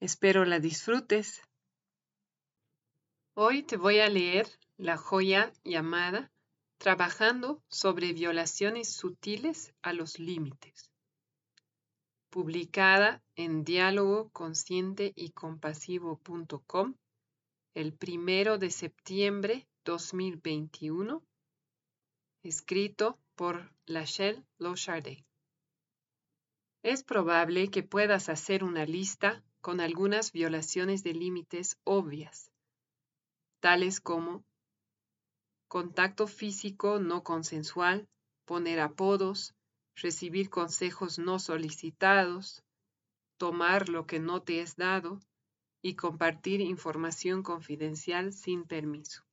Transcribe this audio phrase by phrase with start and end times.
[0.00, 1.42] Espero la disfrutes.
[3.34, 6.30] Hoy te voy a leer la joya llamada
[6.78, 10.92] Trabajando sobre violaciones sutiles a los límites,
[12.30, 16.94] publicada en diálogo consciente y compasivo.com
[17.74, 21.24] el primero de septiembre 2021,
[22.44, 25.24] escrito por Lachelle Lochardet.
[26.84, 32.50] Es probable que puedas hacer una lista con algunas violaciones de límites obvias,
[33.60, 34.44] tales como
[35.68, 38.08] contacto físico no consensual,
[38.44, 39.54] poner apodos,
[39.94, 42.62] recibir consejos no solicitados,
[43.36, 45.20] tomar lo que no te es dado
[45.82, 49.24] y compartir información confidencial sin permiso.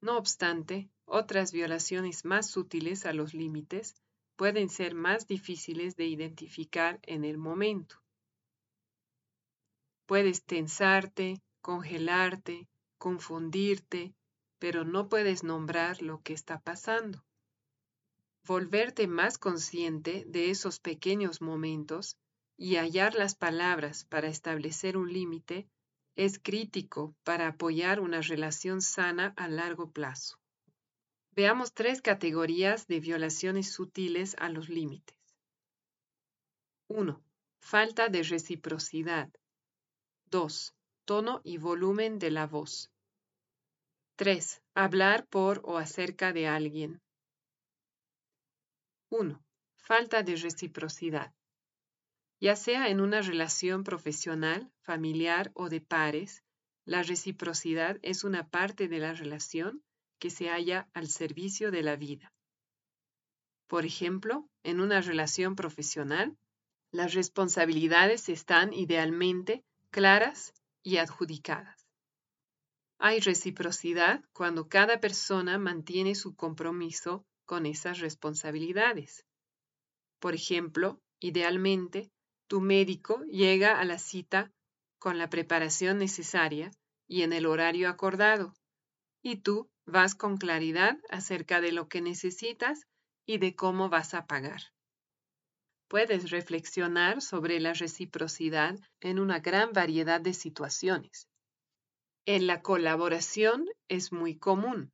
[0.00, 3.94] No obstante, otras violaciones más sutiles a los límites
[4.36, 8.01] pueden ser más difíciles de identificar en el momento.
[10.06, 14.14] Puedes tensarte, congelarte, confundirte,
[14.58, 17.24] pero no puedes nombrar lo que está pasando.
[18.44, 22.16] Volverte más consciente de esos pequeños momentos
[22.56, 25.68] y hallar las palabras para establecer un límite
[26.16, 30.38] es crítico para apoyar una relación sana a largo plazo.
[31.34, 35.16] Veamos tres categorías de violaciones sutiles a los límites.
[36.88, 37.22] 1.
[37.60, 39.30] Falta de reciprocidad.
[40.32, 40.74] 2.
[41.04, 42.90] Tono y volumen de la voz.
[44.16, 44.62] 3.
[44.74, 47.02] Hablar por o acerca de alguien.
[49.10, 49.44] 1.
[49.76, 51.34] Falta de reciprocidad.
[52.40, 56.42] Ya sea en una relación profesional, familiar o de pares,
[56.86, 59.84] la reciprocidad es una parte de la relación
[60.18, 62.32] que se halla al servicio de la vida.
[63.66, 66.38] Por ejemplo, en una relación profesional,
[66.90, 71.86] las responsabilidades están idealmente claras y adjudicadas.
[72.98, 79.26] Hay reciprocidad cuando cada persona mantiene su compromiso con esas responsabilidades.
[80.18, 82.10] Por ejemplo, idealmente,
[82.48, 84.50] tu médico llega a la cita
[84.98, 86.70] con la preparación necesaria
[87.06, 88.54] y en el horario acordado,
[89.22, 92.86] y tú vas con claridad acerca de lo que necesitas
[93.26, 94.62] y de cómo vas a pagar
[95.92, 101.28] puedes reflexionar sobre la reciprocidad en una gran variedad de situaciones.
[102.24, 104.90] En la colaboración es muy común.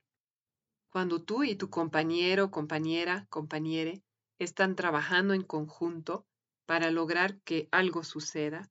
[0.91, 4.03] Cuando tú y tu compañero, compañera, compañere
[4.41, 6.27] están trabajando en conjunto
[6.67, 8.69] para lograr que algo suceda,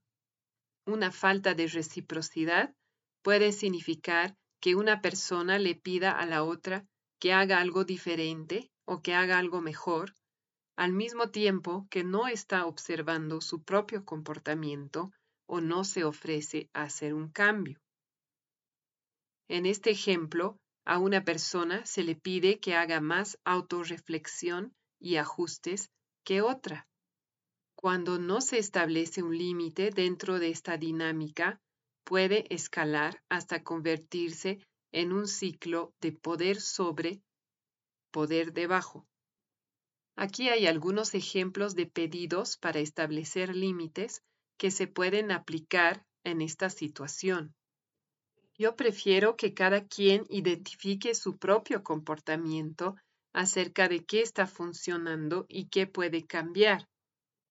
[0.85, 2.75] una falta de reciprocidad
[3.21, 6.85] puede significar que una persona le pida a la otra
[7.19, 10.13] que haga algo diferente o que haga algo mejor
[10.77, 15.11] al mismo tiempo que no está observando su propio comportamiento
[15.47, 17.79] o no se ofrece a hacer un cambio.
[19.49, 25.89] En este ejemplo, a una persona se le pide que haga más autorreflexión y ajustes
[26.23, 26.87] que otra.
[27.75, 31.59] Cuando no se establece un límite dentro de esta dinámica,
[32.03, 34.59] puede escalar hasta convertirse
[34.91, 37.21] en un ciclo de poder sobre,
[38.11, 39.07] poder debajo.
[40.19, 44.23] Aquí hay algunos ejemplos de pedidos para establecer límites
[44.57, 47.53] que se pueden aplicar en esta situación.
[48.57, 52.95] Yo prefiero que cada quien identifique su propio comportamiento
[53.31, 56.87] acerca de qué está funcionando y qué puede cambiar.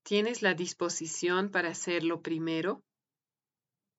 [0.02, 2.82] ¿Tienes la disposición para hacerlo primero?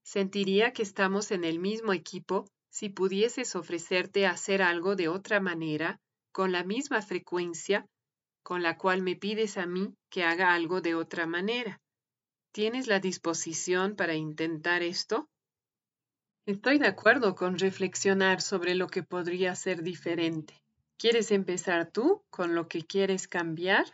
[0.03, 6.01] Sentiría que estamos en el mismo equipo si pudieses ofrecerte hacer algo de otra manera,
[6.33, 7.87] con la misma frecuencia
[8.47, 11.81] con la cual me pides a mí que haga algo de otra manera.
[12.53, 15.27] ¿Tienes la disposición para intentar esto?
[16.45, 20.63] Estoy de acuerdo con reflexionar sobre lo que podría ser diferente.
[20.97, 23.85] ¿Quieres empezar tú con lo que quieres cambiar?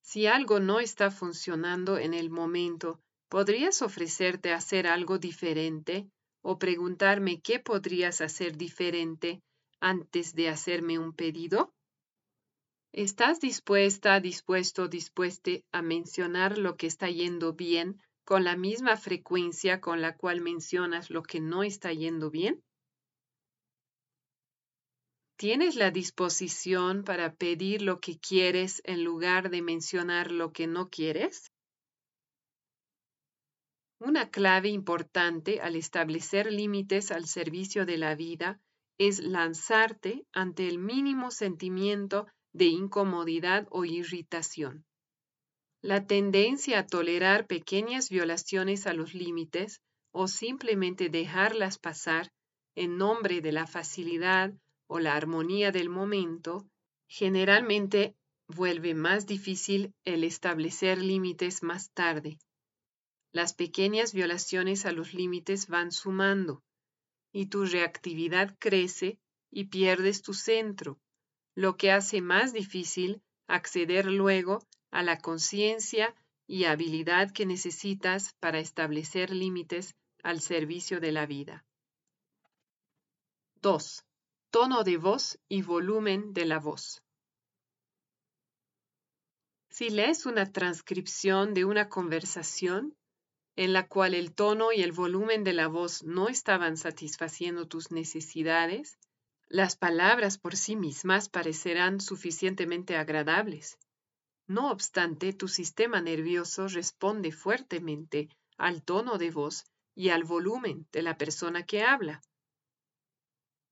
[0.00, 6.08] Si algo no está funcionando en el momento, ¿podrías ofrecerte hacer algo diferente
[6.40, 9.42] o preguntarme qué podrías hacer diferente
[9.80, 11.74] antes de hacerme un pedido?
[12.92, 19.80] ¿Estás dispuesta, dispuesto, dispueste a mencionar lo que está yendo bien con la misma frecuencia
[19.80, 22.62] con la cual mencionas lo que no está yendo bien?
[25.36, 30.88] ¿Tienes la disposición para pedir lo que quieres en lugar de mencionar lo que no
[30.88, 31.52] quieres?
[34.00, 38.60] Una clave importante al establecer límites al servicio de la vida
[38.98, 44.84] es lanzarte ante el mínimo sentimiento de incomodidad o irritación.
[45.80, 49.80] La tendencia a tolerar pequeñas violaciones a los límites
[50.10, 52.32] o simplemente dejarlas pasar
[52.74, 54.52] en nombre de la facilidad
[54.86, 56.66] o la armonía del momento,
[57.06, 58.16] generalmente
[58.48, 62.38] vuelve más difícil el establecer límites más tarde.
[63.30, 66.62] Las pequeñas violaciones a los límites van sumando
[67.30, 69.18] y tu reactividad crece
[69.50, 70.98] y pierdes tu centro,
[71.58, 74.60] lo que hace más difícil acceder luego
[74.92, 76.14] a la conciencia
[76.46, 81.64] y habilidad que necesitas para establecer límites al servicio de la vida.
[83.60, 84.04] 2
[84.50, 87.02] tono de voz y volumen de la voz.
[89.68, 92.96] Si lees una transcripción de una conversación
[93.56, 97.90] en la cual el tono y el volumen de la voz no estaban satisfaciendo tus
[97.90, 98.96] necesidades,
[99.50, 103.78] las palabras por sí mismas parecerán suficientemente agradables.
[104.46, 108.28] No obstante, tu sistema nervioso responde fuertemente
[108.58, 109.64] al tono de voz
[109.94, 112.20] y al volumen de la persona que habla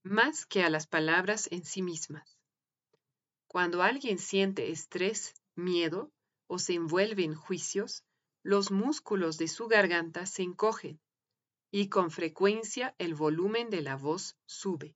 [0.02, 2.38] más que a las palabras en sí mismas.
[3.48, 6.12] Cuando alguien siente estrés, miedo
[6.46, 8.04] o se envuelve en juicios,
[8.42, 11.00] los músculos de su garganta se encogen
[11.72, 14.94] y con frecuencia el volumen de la voz sube.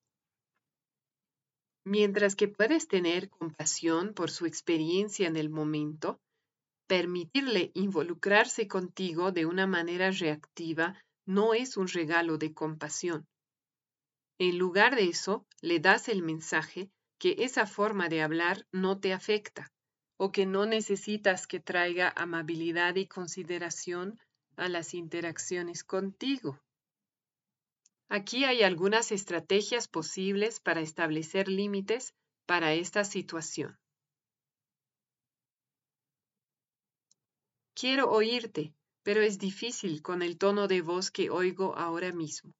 [1.84, 6.20] Mientras que puedes tener compasión por su experiencia en el momento,
[6.86, 13.26] permitirle involucrarse contigo de una manera reactiva no es un regalo de compasión,
[14.40, 19.12] en lugar de eso, le das el mensaje que esa forma de hablar no te
[19.12, 19.70] afecta
[20.16, 24.18] o que no necesitas que traiga amabilidad y consideración
[24.56, 26.58] a las interacciones contigo.
[28.12, 32.12] Aquí hay algunas estrategias posibles para establecer límites
[32.44, 33.78] para esta situación.
[37.72, 38.74] Quiero oírte,
[39.04, 42.52] pero es difícil con el tono de voz que oigo ahora mismo.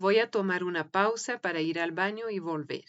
[0.00, 2.84] Voy a tomar una pausa para ir al baño y volver.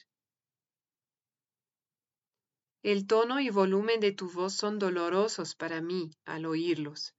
[2.82, 7.14] El tono y volumen de tu voz son dolorosos para mí al oírlos.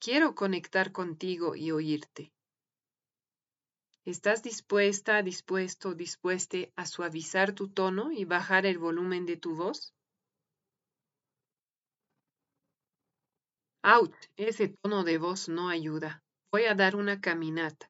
[0.00, 2.33] Quiero conectar contigo y oírte.
[4.06, 9.94] ¿Estás dispuesta, dispuesto, dispueste a suavizar tu tono y bajar el volumen de tu voz?
[13.82, 16.22] Out, ese tono de voz no ayuda.
[16.52, 17.88] Voy a dar una caminata.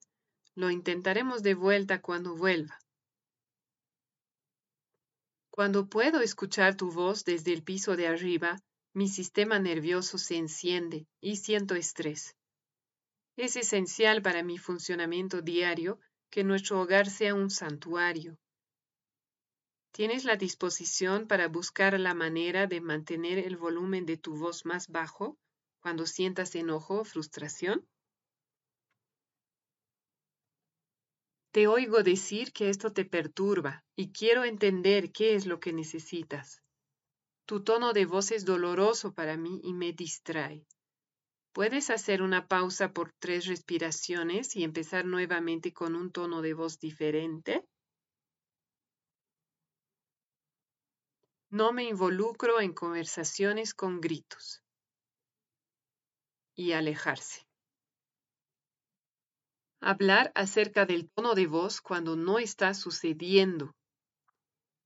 [0.55, 2.79] Lo intentaremos de vuelta cuando vuelva.
[5.51, 8.61] Cuando puedo escuchar tu voz desde el piso de arriba,
[8.93, 12.37] mi sistema nervioso se enciende y siento estrés.
[13.37, 15.99] Es esencial para mi funcionamiento diario
[16.31, 18.39] que nuestro hogar sea un santuario.
[19.91, 24.89] ¿Tienes la disposición para buscar la manera de mantener el volumen de tu voz más
[24.89, 25.37] bajo
[25.81, 27.89] cuando sientas enojo o frustración?
[31.53, 36.63] Te oigo decir que esto te perturba y quiero entender qué es lo que necesitas.
[37.47, 40.67] Tu tono de voz es doloroso para mí y me distrae.
[41.55, 46.81] ¿Puedes hacer una pausa por tres respiraciones y empezar nuevamente con un tono de voz
[46.81, 47.65] diferente?
[51.51, 54.65] No me involucro en conversaciones con gritos.
[56.57, 57.47] Y alejarse.
[59.81, 63.77] Hablar acerca del tono de voz cuando no está sucediendo.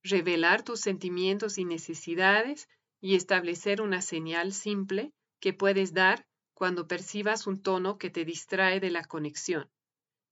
[0.03, 2.69] Revelar tus sentimientos y necesidades
[3.01, 6.28] y establecer una señal simple que puedes dar
[6.59, 9.71] cuando percibas un tono que te distrae de la conexión.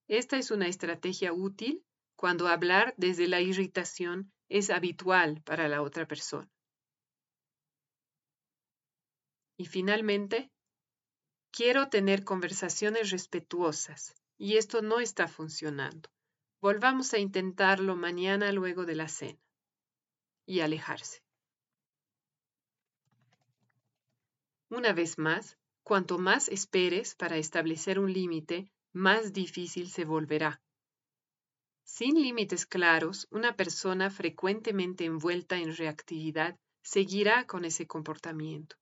[0.08, 1.84] Esta es una estrategia útil
[2.16, 6.50] cuando hablar desde la irritación es habitual para la otra persona.
[9.58, 10.52] Y finalmente,
[11.58, 16.08] Quiero tener conversaciones respetuosas y esto no está funcionando.
[16.62, 19.40] Volvamos a intentarlo mañana luego de la cena.
[20.46, 21.24] Y alejarse.
[24.70, 25.58] Una vez más,
[25.88, 30.62] cuanto más esperes para establecer un límite, más difícil se volverá.
[31.86, 38.76] Sin límites claros, una persona frecuentemente envuelta en reactividad seguirá con ese comportamiento.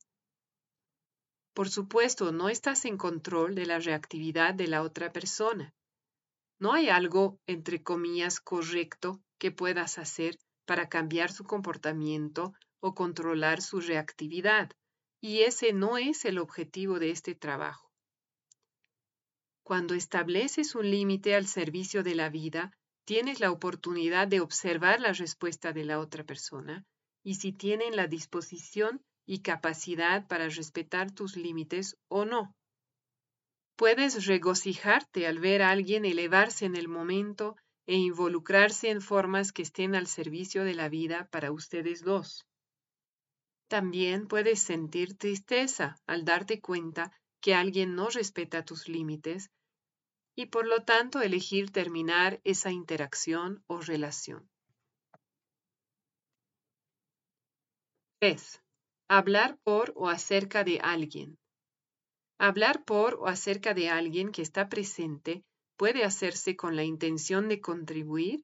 [1.53, 5.75] Por supuesto, no estás en control de la reactividad de la otra persona.
[6.57, 13.61] No hay algo, entre comillas, correcto que puedas hacer para cambiar su comportamiento o controlar
[13.61, 14.71] su reactividad,
[15.21, 17.91] y ese no es el objetivo de este trabajo.
[19.63, 22.71] Cuando estableces un límite al servicio de la vida,
[23.05, 26.85] tienes la oportunidad de observar la respuesta de la otra persona
[27.23, 32.53] y si tienen la disposición y capacidad para respetar tus límites o no.
[33.75, 37.55] Puedes regocijarte al ver a alguien elevarse en el momento
[37.87, 42.45] e involucrarse en formas que estén al servicio de la vida para ustedes dos.
[43.67, 49.49] También puedes sentir tristeza al darte cuenta que alguien no respeta tus límites
[50.35, 54.49] y por lo tanto elegir terminar esa interacción o relación.
[58.19, 58.61] 3.
[59.07, 61.37] Hablar por o acerca de alguien.
[62.37, 65.43] Hablar por o acerca de alguien que está presente
[65.77, 68.43] puede hacerse con la intención de contribuir,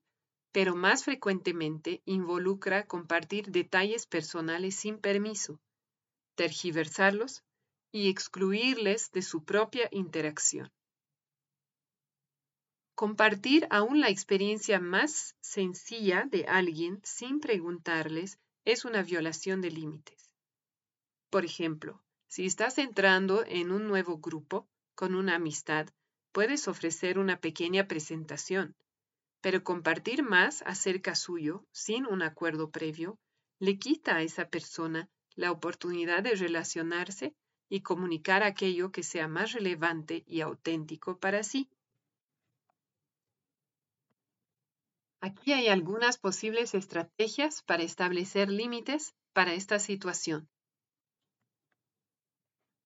[0.52, 5.60] pero más frecuentemente involucra compartir detalles personales sin permiso,
[6.36, 7.44] tergiversarlos
[7.92, 10.72] y excluirles de su propia interacción.
[12.96, 20.36] Compartir aún la experiencia más sencilla de alguien sin preguntarles es una violación de límites.
[21.30, 25.88] Por ejemplo, si estás entrando en un nuevo grupo con una amistad,
[26.32, 28.76] puedes ofrecer una pequeña presentación,
[29.42, 33.20] pero compartir más acerca suyo sin un acuerdo previo
[33.60, 37.36] le quita a esa persona la oportunidad de relacionarse
[37.70, 41.70] y comunicar aquello que sea más relevante y auténtico para sí.
[45.22, 50.50] Aquí hay algunas posibles estrategias para establecer límites para esta situación.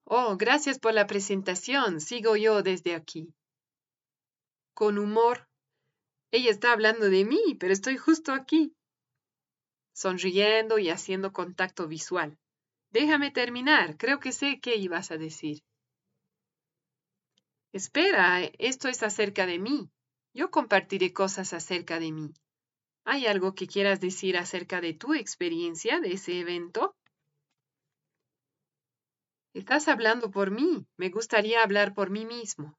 [0.04, 2.00] Oh, gracias por la presentación.
[2.00, 3.34] Sigo yo desde aquí.
[4.74, 5.48] Con humor.
[6.38, 8.76] Ella está hablando de mí, pero estoy justo aquí.
[9.94, 12.38] Sonriendo y haciendo contacto visual.
[12.92, 13.96] Déjame terminar.
[13.96, 15.64] Creo que sé qué ibas a decir.
[17.72, 19.90] Espera, esto es acerca de mí.
[20.34, 22.34] Yo compartiré cosas acerca de mí.
[23.06, 26.98] ¿Hay algo que quieras decir acerca de tu experiencia de ese evento?
[29.54, 30.86] Estás hablando por mí.
[30.98, 32.78] Me gustaría hablar por mí mismo.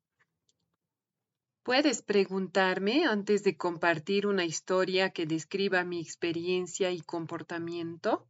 [1.67, 8.29] ¿Puedes preguntarme antes de compartir una historia que describa mi experiencia y comportamiento?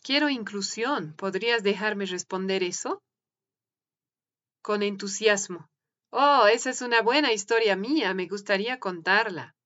[0.00, 1.12] Quiero inclusión.
[1.16, 3.02] ¿Podrías dejarme responder eso?
[4.62, 5.68] Con entusiasmo.
[6.12, 9.56] Oh, esa es una buena historia mía, me gustaría contarla.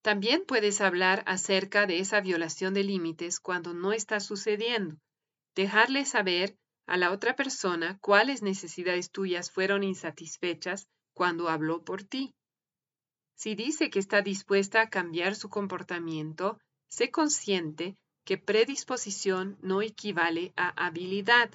[0.00, 4.94] También puedes hablar acerca de esa violación de límites cuando no está sucediendo.
[5.56, 12.34] Dejarle saber a la otra persona cuáles necesidades tuyas fueron insatisfechas cuando habló por ti.
[13.34, 20.52] Si dice que está dispuesta a cambiar su comportamiento, sé consciente que predisposición no equivale
[20.56, 21.50] a habilidad.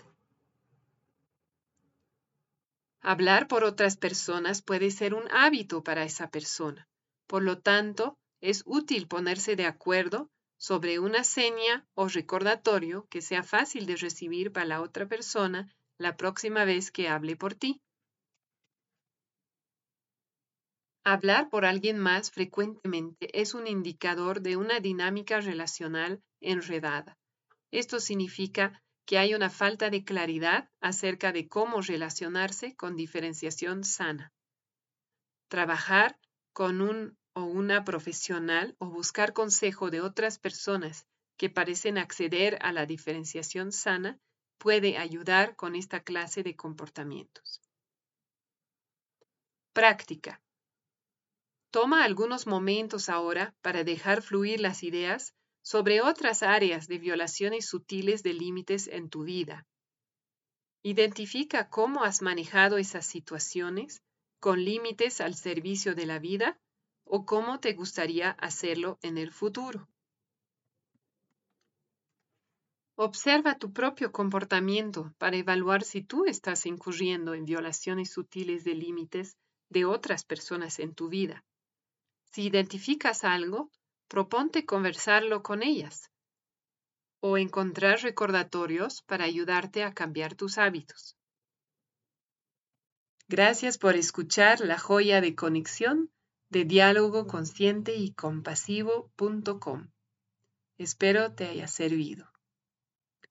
[3.01, 6.88] Hablar por otras personas puede ser un hábito para esa persona.
[7.27, 10.29] Por lo tanto, es útil ponerse de acuerdo
[10.60, 16.18] sobre una seña o recordatorio que sea fácil de recibir para la otra persona la
[16.18, 17.82] próxima vez que hable por ti.
[21.06, 27.18] Hablar por alguien más frecuentemente es un indicador de una dinámica relacional enredada.
[27.72, 34.34] Esto significa que hay una falta de claridad acerca de cómo relacionarse con diferenciación sana.
[35.48, 36.20] Trabajar
[36.51, 42.74] con un o una profesional o buscar consejo de otras personas que parecen acceder a
[42.74, 44.19] la diferenciación sana
[44.58, 47.62] puede ayudar con esta clase de comportamientos.
[49.74, 50.41] Práctica.
[51.72, 58.22] Toma algunos momentos ahora para dejar fluir las ideas sobre otras áreas de violaciones sutiles
[58.22, 59.65] de límites en tu vida.
[60.84, 64.01] Identifica cómo has manejado esas situaciones
[64.39, 66.60] con límites al servicio de la vida
[67.12, 69.89] o cómo te gustaría hacerlo en el futuro.
[72.96, 79.38] Observa tu propio comportamiento para evaluar si tú estás incurriendo en violaciones sutiles de límites
[79.70, 81.44] de otras personas en tu vida.
[82.32, 83.72] Si identificas algo,
[84.08, 86.12] proponte conversarlo con ellas
[87.22, 91.16] o encontrar recordatorios para ayudarte a cambiar tus hábitos.
[93.28, 96.12] Gracias por escuchar la joya de conexión
[96.50, 99.91] de diálogo consciente y compasivo.com.
[100.77, 102.27] Espero te haya servido.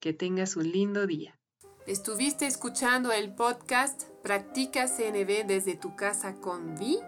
[0.00, 1.38] Que tengas un lindo día.
[1.86, 6.98] Estuviste escuchando el podcast Practica CNB desde tu casa con Vi